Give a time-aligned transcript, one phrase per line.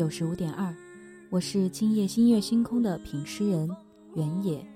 [0.00, 0.74] 九十五点二，
[1.28, 3.68] 我是今夜星月星空的品诗人
[4.14, 4.66] 袁野。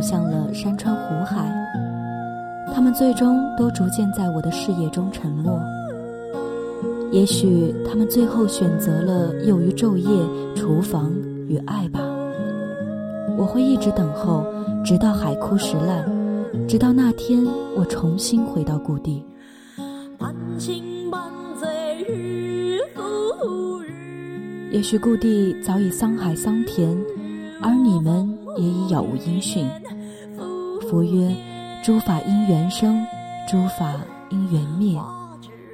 [0.00, 1.52] 走向了山川湖海，
[2.74, 5.60] 他们最终都逐渐在我的视野中沉没。
[7.12, 10.08] 也许他们最后选择了囿于昼夜、
[10.56, 11.12] 厨房
[11.48, 12.00] 与爱吧。
[13.36, 14.42] 我会一直等候，
[14.82, 16.02] 直到海枯石烂，
[16.66, 17.44] 直到那天
[17.76, 19.22] 我重新回到故地。
[24.72, 26.96] 也许故地早已桑海桑田。
[28.60, 29.66] 也已杳无音讯。
[30.88, 31.34] 佛曰：
[31.82, 33.04] 诸法因缘生，
[33.48, 33.94] 诸法
[34.30, 35.00] 因缘灭。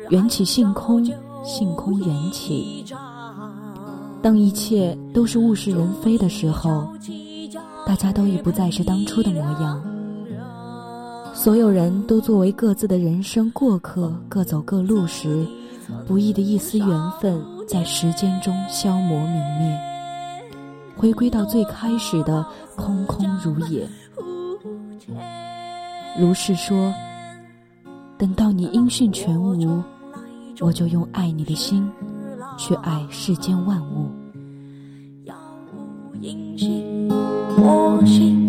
[0.09, 1.05] 缘起性空，
[1.45, 2.85] 性空缘起。
[4.23, 6.89] 当一切都是物是人非的时候，
[7.85, 9.83] 大家都已不再是当初的模样。
[11.35, 15.47] 所有人都作为各自的人生过客，各走各路时，
[16.07, 16.89] 不易的一丝缘
[17.21, 19.96] 分在时间中消磨泯灭。
[20.97, 23.87] 回归到最开始的空空如也。
[26.19, 26.93] 如是说，
[28.17, 29.83] 等到你音讯全无，
[30.61, 31.87] 我就用爱你的心
[32.57, 34.11] 去爱世间万物。
[37.59, 38.47] 我心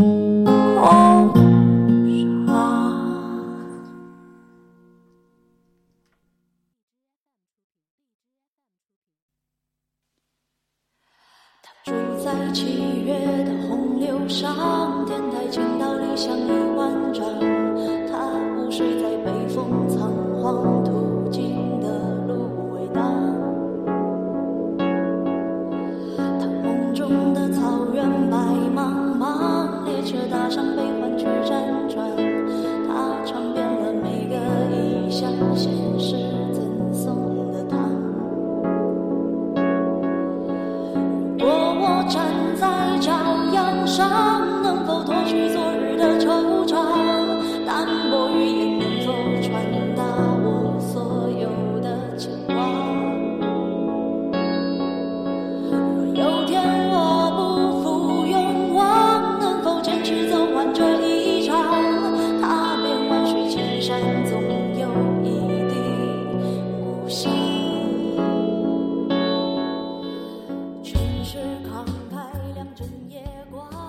[12.54, 13.14] 七月
[13.44, 17.24] 的洪流上天台倾倒理想一万丈
[18.10, 18.28] 他
[18.58, 20.84] 午睡在北风仓皇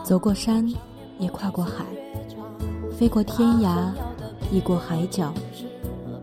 [0.08, 0.66] 走过山，
[1.18, 1.84] 也跨过海，
[2.96, 3.90] 飞过天涯，
[4.50, 5.34] 亦过海角，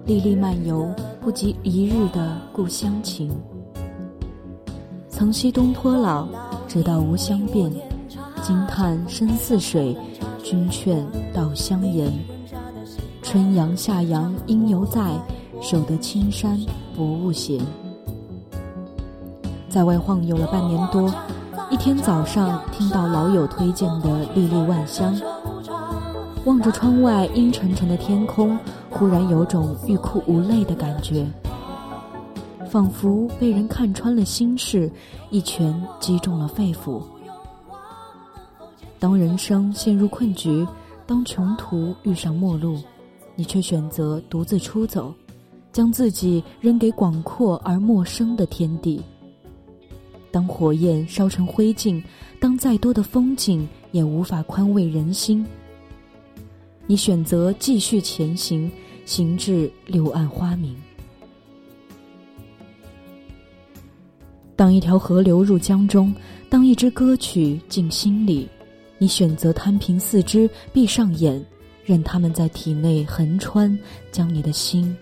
[0.07, 0.91] 历历漫游，
[1.21, 3.31] 不及一日的故乡情。
[5.07, 6.27] 曾西东托老，
[6.67, 7.71] 直到吾乡变，
[8.41, 9.95] 惊叹深似水，
[10.43, 12.11] 君劝道相言。
[13.21, 15.13] 春阳夏阳应犹在，
[15.61, 16.59] 守得青山
[16.95, 17.63] 不误闲。
[19.69, 21.13] 在外晃悠了半年多，
[21.71, 25.15] 一天早上听到老友推荐的《粒粒万香》，
[26.45, 28.57] 望着窗外阴沉沉的天空，
[28.89, 31.25] 忽然有种欲哭无泪的感觉，
[32.69, 34.91] 仿佛被人看穿了心事，
[35.31, 37.01] 一拳击中了肺腑。
[38.99, 40.65] 当人生陷入困局，
[41.07, 42.77] 当穷途遇上末路，
[43.35, 45.11] 你却选择独自出走，
[45.71, 49.01] 将自己扔给广阔而陌生的天地。
[50.35, 52.03] 当火焰烧成灰烬，
[52.41, 55.45] 当再多的风景也无法宽慰人心，
[56.87, 58.69] 你选择继续前行，
[59.05, 60.75] 行至柳暗花明。
[64.57, 66.13] 当一条河流入江中，
[66.49, 68.45] 当一支歌曲进心里，
[68.97, 71.41] 你选择摊平四肢，闭上眼，
[71.85, 73.79] 任它们在体内横穿，
[74.11, 74.93] 将你的心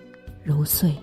[0.43, 0.93] 揉碎。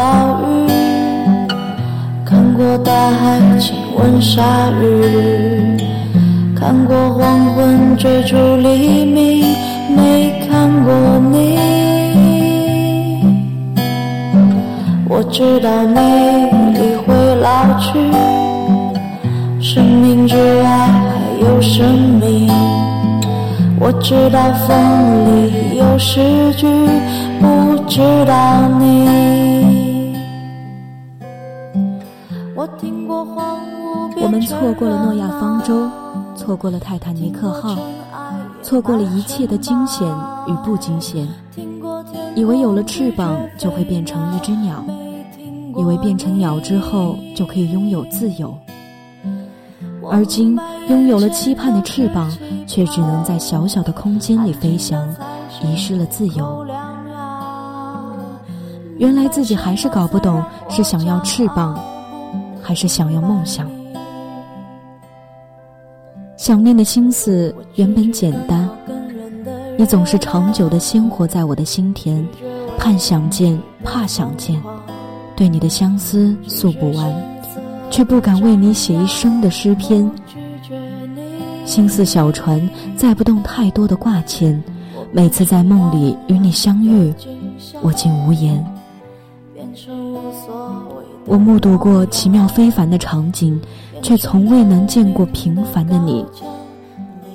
[0.00, 0.66] 暴雨，
[2.24, 5.76] 看过大海亲吻鲨鱼，
[6.58, 9.44] 看过黄昏追逐黎明，
[9.94, 10.94] 没看过
[11.30, 11.58] 你。
[15.06, 16.00] 我知道美
[16.72, 17.98] 丽会老去，
[19.60, 21.10] 生命之外还
[21.42, 21.84] 有生
[22.18, 22.50] 命。
[23.78, 24.74] 我知道风
[25.26, 26.20] 里有诗
[26.56, 26.66] 句，
[27.38, 29.59] 不知道你。
[34.60, 35.88] 错过了诺亚方舟，
[36.36, 37.78] 错过了泰坦尼克号，
[38.62, 40.06] 错过了一切的惊险
[40.46, 41.26] 与不惊险。
[42.36, 44.84] 以为有了翅膀就会变成一只鸟，
[45.74, 48.54] 以为变成鸟之后就可以拥有自由。
[50.10, 50.58] 而今
[50.90, 52.30] 拥有了期盼的翅膀，
[52.66, 55.08] 却只能在小小的空间里飞翔，
[55.64, 56.66] 遗失了自由。
[58.98, 61.82] 原来自己还是搞不懂，是想要翅膀。
[62.62, 63.66] 还是想要梦想，
[66.40, 68.66] 想念的心思原本简单，
[69.76, 72.26] 你总是长久的鲜活在我的心田，
[72.78, 74.58] 盼想见，怕想见，
[75.36, 77.14] 对你的相思诉不完，
[77.90, 80.10] 却不敢为你写一生的诗篇。
[81.66, 82.58] 心似小船，
[82.96, 84.64] 载不动太多的挂牵，
[85.12, 87.12] 每次在梦里与你相遇，
[87.82, 88.64] 我竟无言。
[91.26, 93.60] 我目睹过奇妙非凡的场景，
[94.02, 96.24] 却从未能见过平凡的你。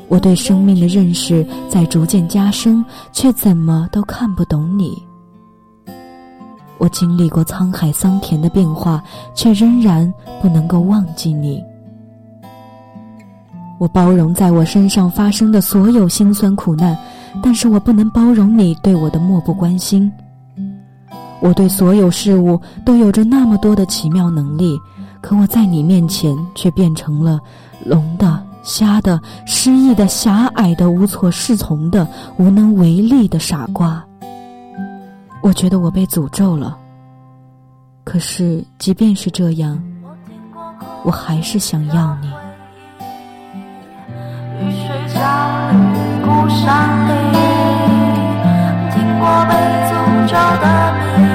[0.08, 5.02] 我对生命的认识在逐渐加深，却怎么都看不懂你。
[6.78, 9.04] 我经历过沧海桑田的变化，
[9.34, 11.64] 却仍然不能够忘记你。
[13.80, 16.98] 我包容在我身上发生的所有辛酸苦难，
[17.42, 20.12] 但是我不能包容你对我的漠不关心。
[21.42, 24.80] 我对所有事物都有着那么多的奇妙能力，
[25.26, 27.40] 可我在你面前却变成了
[27.84, 34.06] 聋的、瞎的、失忆的、狭隘的、无所适从的、无能为力的傻瓜。
[35.42, 36.78] 我觉得我被诅咒了。
[38.04, 39.82] 可是，即便是这样，
[41.04, 42.28] 我还是想要你。
[44.62, 44.96] 雨水
[46.24, 47.12] 孤山里，
[48.94, 49.56] 听过被
[49.90, 49.92] 诅
[50.28, 50.94] 咒的。
[51.18, 51.35] 没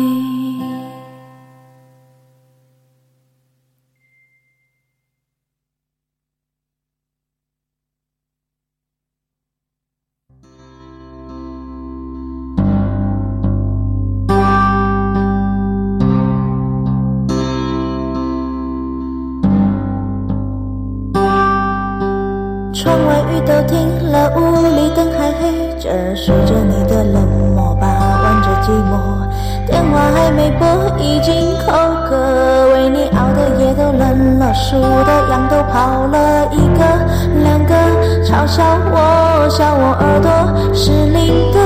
[38.41, 40.31] 嘲笑我，笑我耳朵
[40.73, 41.59] 失灵的，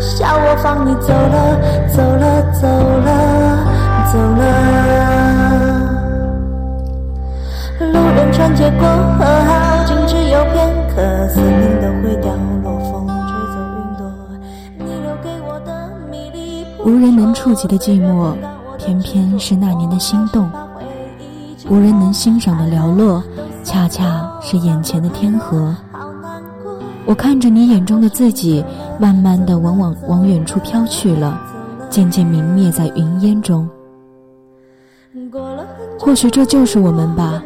[0.00, 1.58] 笑我放你走了，
[1.88, 2.68] 走了，走
[3.02, 3.10] 了，
[4.12, 4.40] 走了。
[7.80, 8.86] 路人穿街过
[9.18, 12.30] 河，好景只有片刻，思念都会凋
[12.62, 14.06] 落，风吹走云朵。
[14.78, 18.32] 你留给我的迷离无人能触及的寂寞，
[18.78, 20.44] 偏偏是那年的心动；
[21.68, 23.20] 无人能欣赏的寥落，
[23.64, 25.74] 恰恰是眼前的天河。
[27.06, 28.64] 我看着你眼中的自己，
[28.98, 31.40] 慢慢的往往往远处飘去了，
[31.88, 33.68] 渐渐泯灭在云烟中。
[35.98, 37.40] 或许这就是我们吧，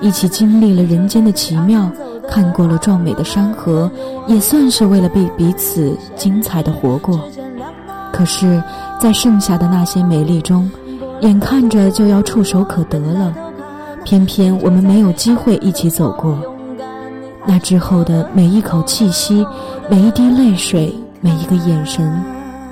[0.00, 1.88] 一起经历了人间的奇妙，
[2.28, 3.90] 看过了壮美的山河，
[4.26, 7.20] 也算是为了被彼此精彩的活过。
[8.12, 8.60] 可是，
[9.00, 10.68] 在剩下的那些美丽中，
[11.20, 13.32] 眼看着就要触手可得了，
[14.04, 16.36] 偏偏我们没有机会一起走过。
[17.50, 19.44] 那之后的每一口气息，
[19.90, 22.22] 每一滴泪水，每一个眼神，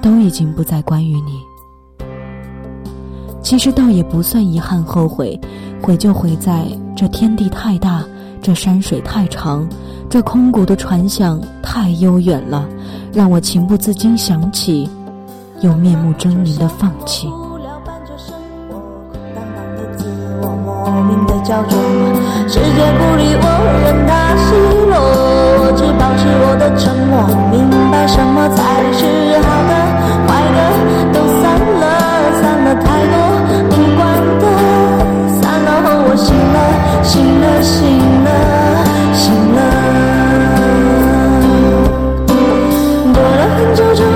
[0.03, 1.41] 都已经不再关于你。
[3.41, 5.41] 其实倒也不算遗憾后悔，
[5.81, 8.05] 悔就悔在这天地太大，
[8.43, 9.67] 这山水太长，
[10.11, 12.69] 这空谷的传响太悠远了，
[13.15, 14.87] 让我情不自禁想起，
[15.63, 17.27] 又面目狰狞的放弃。
[21.47, 21.79] 焦灼，
[22.49, 23.47] 世界不理我，
[23.85, 24.51] 任它奚
[24.91, 24.99] 落，
[25.63, 27.23] 我只保持我的沉默，
[27.55, 29.07] 明白什么才是
[29.47, 29.73] 好的，
[30.27, 30.59] 坏的
[31.15, 31.87] 都散了，
[32.43, 33.15] 散了太多
[33.71, 34.03] 无关
[34.43, 34.45] 的，
[35.41, 36.59] 散了后我醒了，
[37.05, 37.95] 醒了，醒
[38.27, 38.29] 了，
[39.15, 39.59] 醒了。
[43.15, 44.11] 过了很久，终于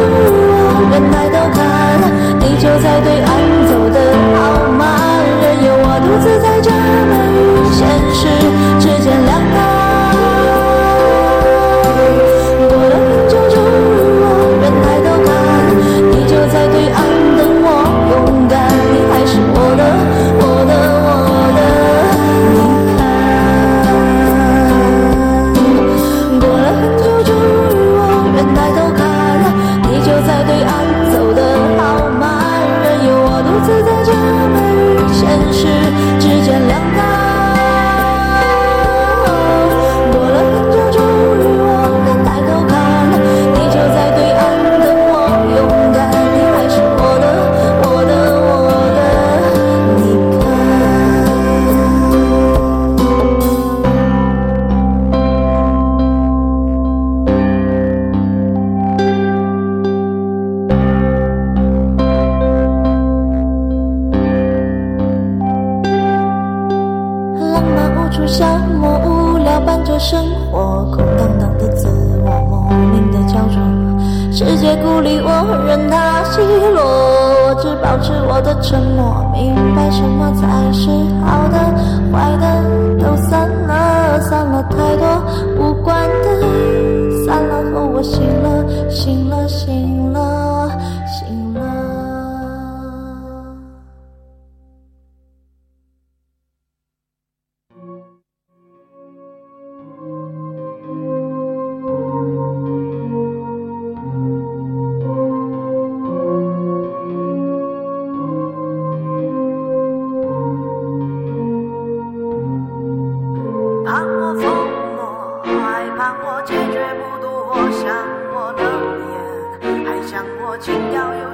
[0.67, 1.63] 我人抬头看，
[2.41, 3.31] 你就在对岸
[3.71, 3.71] 走
[74.71, 75.29] 别鼓励我，
[75.67, 76.81] 任他奚落，
[77.49, 80.89] 我只保持我的沉默，明白什么才是
[81.27, 81.59] 好的，
[82.13, 82.63] 坏的
[83.03, 85.05] 都散了，散了太多
[85.59, 89.30] 无关的，散了后我醒了，醒了，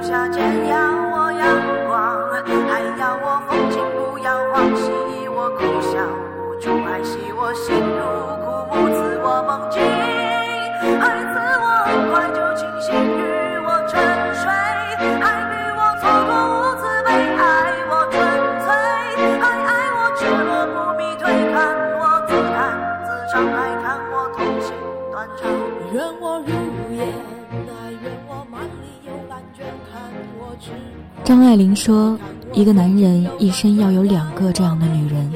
[0.07, 0.77] 下剪要
[1.11, 1.45] 我阳
[1.85, 1.91] 光，
[2.71, 4.81] 还要我风景不要忘记
[5.27, 5.99] 我哭笑
[6.39, 7.99] 无助，还惜我心如
[8.39, 9.83] 枯木，赐我梦境，
[31.23, 32.17] 张爱玲说
[32.53, 35.31] ：“一个男人一生要有两个这样的女人，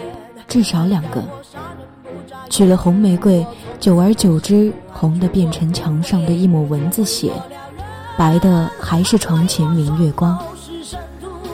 [0.47, 1.23] 至少两个。
[2.50, 3.45] 娶了红玫瑰，
[3.79, 7.31] 久而久之，红的变成墙上的一抹蚊子血，
[8.17, 10.38] 白的还是床前明月光。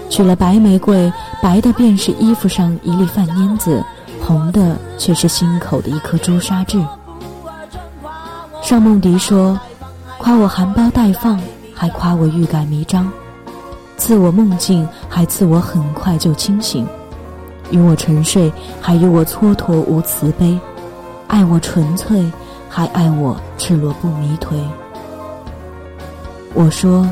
[0.10, 3.84] 娶了白玫瑰，白的便是衣服上一粒饭粘子，
[4.22, 6.84] 红的却是心口的一颗朱砂痣。”
[8.62, 9.60] 尚梦迪说
[10.18, 11.40] ：“夸我含苞待放，
[11.74, 13.12] 还夸我欲盖弥彰。”
[13.98, 16.86] 赐我梦境，还赐我很快就清醒；
[17.72, 20.58] 与我沉睡，还与我蹉跎无慈悲；
[21.28, 22.32] 爱我纯粹，
[22.70, 24.56] 还爱我赤裸不迷颓。
[26.54, 27.08] 我说：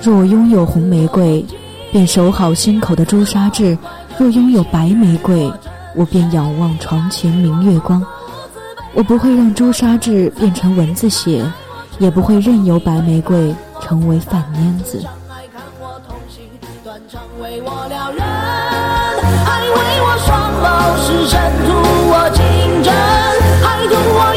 [0.00, 1.44] 若我拥有红玫瑰，
[1.90, 3.76] 便守好心口的朱砂痣；
[4.18, 5.52] 若拥有白玫瑰，
[5.94, 8.02] 我便仰望床前明月光。
[8.94, 11.44] 我不会让朱砂痣变成蚊子血，
[11.98, 15.02] 也不会任由白玫瑰成为饭粘子。
[20.92, 21.72] 双眸失神，图
[22.08, 22.92] 我情真，
[23.62, 24.31] 还图我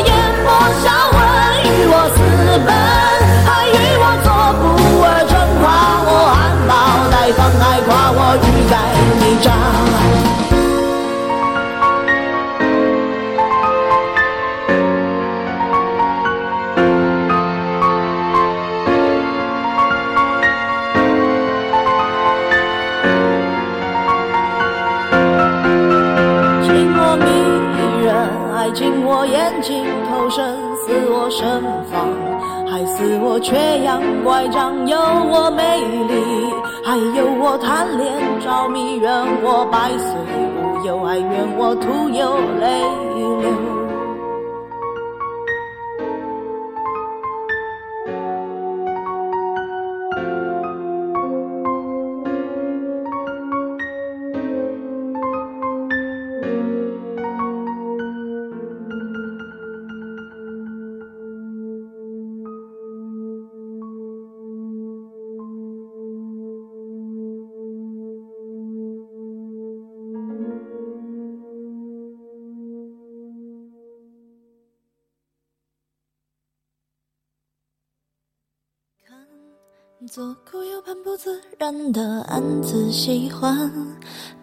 [80.15, 83.69] 左顾右盼不自然的暗自喜欢，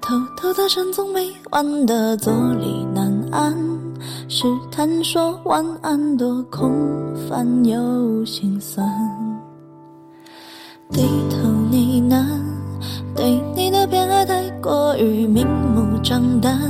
[0.03, 2.31] 偷偷的神总没完的坐
[2.61, 3.57] 立难安，
[4.29, 6.71] 试探说晚安多空
[7.27, 8.87] 泛又心酸，
[10.91, 12.23] 低头呢喃，
[13.17, 16.61] 对你的偏爱太过于明目张胆，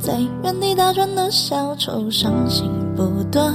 [0.00, 3.54] 在原地打转的小丑伤心不断，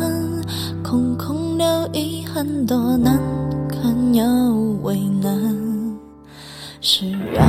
[0.82, 3.20] 空空留遗憾多难。
[4.12, 4.26] 很有
[4.82, 5.32] 为难，
[6.82, 7.48] 释然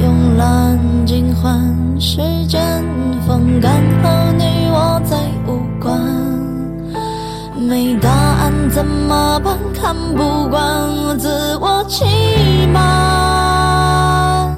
[0.00, 1.60] 慵懒尽欢，
[2.00, 2.60] 时间
[3.26, 4.08] 风干后
[4.38, 5.16] 你我再
[5.48, 6.00] 无关。
[7.66, 9.58] 没答案怎么办？
[9.74, 12.04] 看不惯自我欺
[12.72, 14.56] 瞒，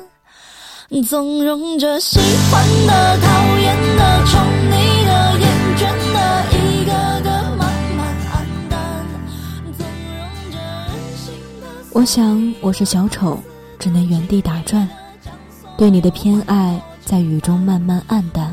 [1.09, 4.43] 纵容着喜欢的、讨厌的、宠
[11.93, 13.39] 我想我是小丑，
[13.79, 14.89] 只能原地打转。
[15.77, 18.53] 对你的偏爱在雨中慢慢暗淡。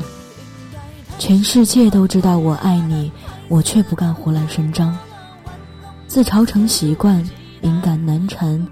[1.20, 3.12] 全世界都知道我爱你，
[3.48, 4.96] 我却不敢胡乱声张。
[6.08, 7.24] 自嘲成习惯，
[7.60, 8.66] 敏感难缠。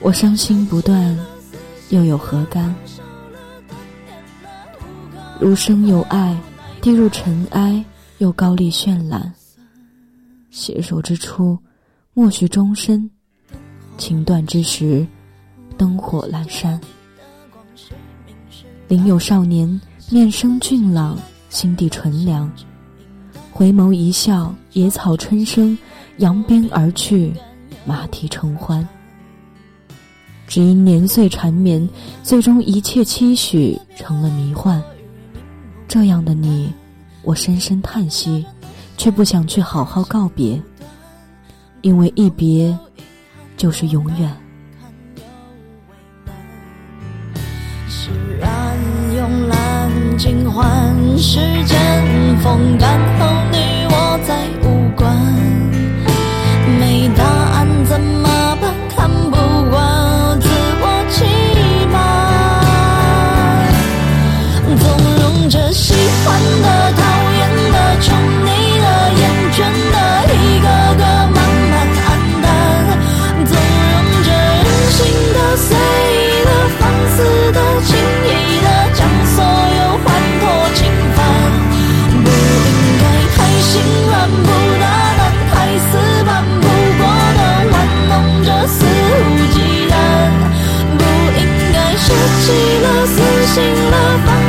[0.00, 1.18] 我伤心不断，
[1.90, 2.74] 又有何干？
[5.38, 6.34] 如生有爱，
[6.80, 7.84] 滴入尘埃，
[8.16, 9.30] 又高丽绚烂。
[10.50, 11.58] 携手之初，
[12.14, 13.10] 默许终身。
[14.00, 15.06] 情断之时，
[15.76, 16.80] 灯火阑珊。
[18.88, 19.78] 林有少年，
[20.10, 21.18] 面生俊朗，
[21.50, 22.50] 心地纯良。
[23.52, 25.76] 回眸一笑，野草春生，
[26.16, 27.30] 扬鞭而去，
[27.84, 28.88] 马蹄成欢。
[30.48, 31.86] 只因年岁缠绵，
[32.22, 34.82] 最终一切期许成了迷幻。
[35.86, 36.72] 这样的你，
[37.22, 38.46] 我深深叹息，
[38.96, 40.60] 却不想去好好告别，
[41.82, 42.76] 因为一别。
[43.60, 44.34] 就是永远。
[44.80, 45.22] 看又
[45.90, 45.94] 为
[46.24, 46.34] 难
[47.90, 48.74] 释然
[49.12, 51.78] 慵懒尽欢时间
[52.38, 55.39] 风干后你我再无关。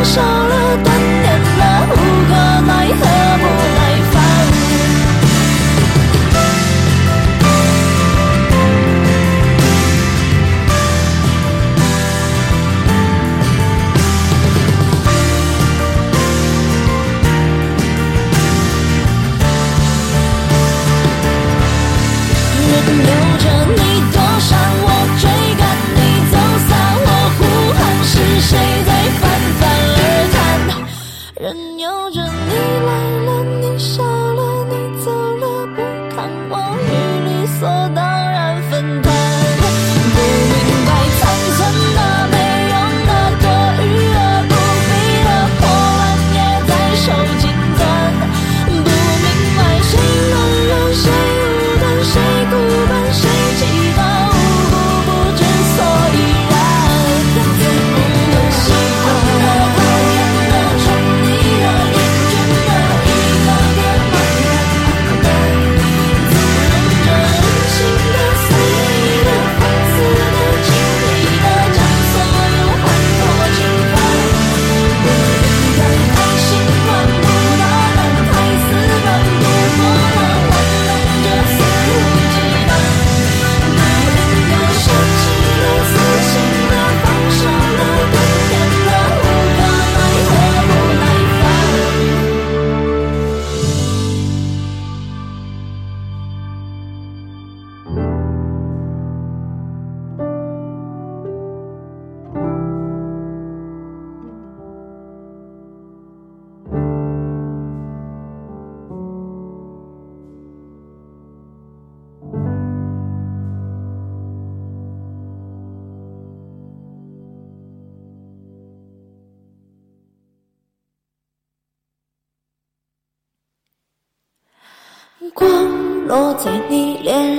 [0.03, 1.95] 少，了，断念了，无
[2.27, 2.31] 可
[2.65, 3.20] 奈何，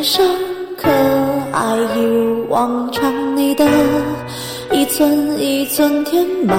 [0.02, 0.26] 上，
[0.76, 0.88] 可
[1.52, 3.64] 爱一如往常，你的
[4.72, 6.58] 一寸一寸填满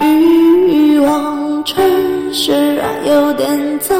[0.00, 1.84] 欲望，城
[2.32, 3.98] 市啊有点脏，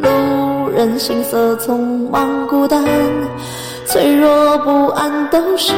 [0.00, 2.82] 路人行色匆忙孤单，
[3.84, 5.72] 脆弱不安都是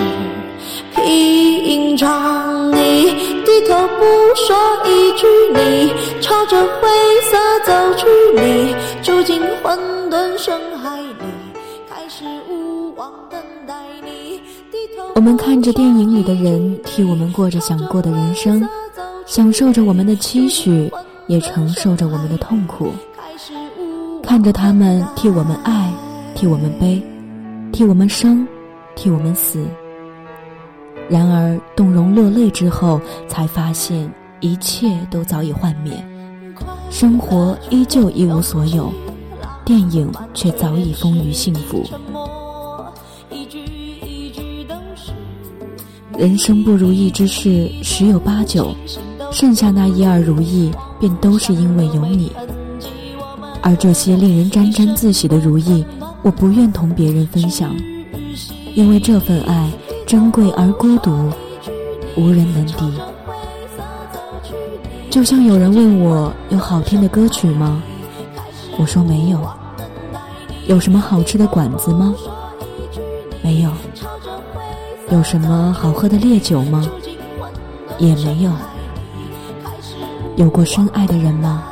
[0.95, 2.71] 平常。
[2.71, 3.11] 你
[3.45, 4.05] 低头不
[4.37, 6.89] 说一句，你朝着灰
[7.23, 8.07] 色走去，
[8.41, 9.77] 你住进混
[10.11, 10.55] 沌深
[15.15, 18.69] 我们看着电影里的人替我们过着想过的人生，
[19.27, 20.91] 享受着我们的期许，
[21.29, 22.91] 也承受着我们的痛苦。
[24.23, 25.93] 看着他们替我们爱，
[26.35, 27.01] 替我们悲，
[27.73, 28.47] 替我们生，
[28.97, 29.65] 替我们死。
[31.09, 35.93] 然而动容落泪之后，才发现一切都早已幻灭，
[36.91, 38.93] 生活依旧一无所有，
[39.65, 41.85] 电影却早已丰腴幸福。
[46.17, 48.75] 人生不如意之事十有八九，
[49.33, 52.31] 剩下那一二如意，便都是因为有你。
[53.61, 55.85] 而这些令人沾沾自喜的如意，
[56.23, 57.75] 我不愿同别人分享，
[58.75, 59.71] 因为这份爱
[60.07, 61.31] 珍贵而孤独，
[62.17, 62.93] 无人能敌。
[65.11, 67.83] 就像有人问我有好听的歌曲吗？
[68.79, 69.41] 我说没有。
[70.67, 72.15] 有什么好吃的馆子吗？
[73.43, 73.71] 没有。
[75.11, 76.89] 有什么好喝的烈酒吗？
[77.99, 78.51] 也没有。
[80.37, 81.65] 有过深爱的人吗？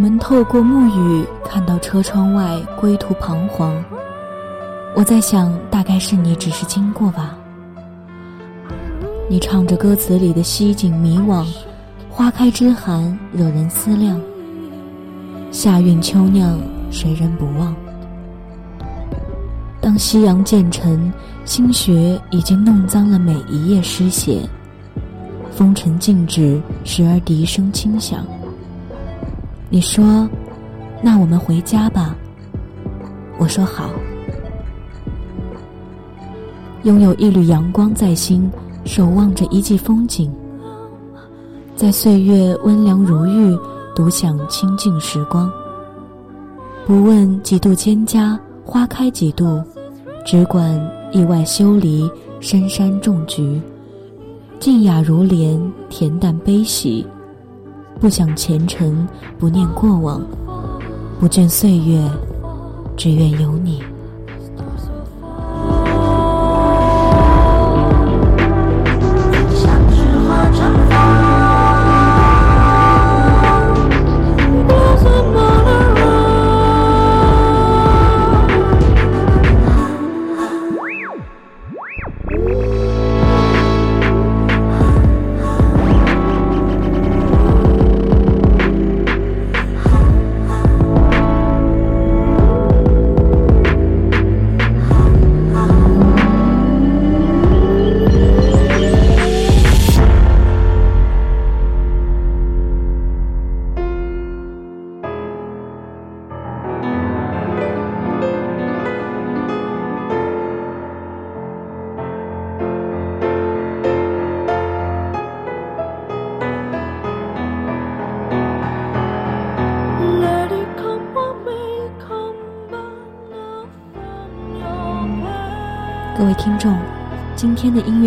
[0.00, 3.84] 我们透过暮雨看到车窗外归途彷徨。
[4.96, 7.36] 我在想，大概是你只是经过吧。
[9.28, 11.46] 你唱着歌词里的西景迷惘，
[12.08, 14.18] 花开之寒惹人思量。
[15.52, 16.58] 夏韵秋酿，
[16.90, 17.76] 谁人不忘？
[19.82, 21.12] 当夕阳渐沉，
[21.44, 24.48] 心血已经弄脏了每一页诗写。
[25.50, 28.24] 风尘静止，时而笛声轻响。
[29.70, 30.28] 你说
[31.00, 32.14] ：“那我们回家吧。”
[33.38, 33.88] 我说：“好。”
[36.84, 38.50] 拥有一缕阳光在心，
[38.84, 40.30] 守望着一季风景，
[41.76, 43.56] 在岁月温凉如玉。
[43.92, 45.50] 独享清静时光，
[46.86, 49.62] 不问几度蒹葭花开几度，
[50.24, 50.80] 只管
[51.12, 53.60] 意外修篱深山种菊，
[54.60, 57.04] 静雅如莲，恬淡悲喜，
[58.00, 59.06] 不想前程，
[59.38, 60.22] 不念过往，
[61.20, 62.02] 不倦岁月，
[62.96, 63.82] 只愿有你。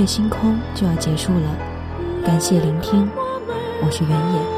[0.06, 1.58] 星空就要结束了，
[2.26, 3.10] 感谢聆听，
[3.82, 4.53] 我是原野。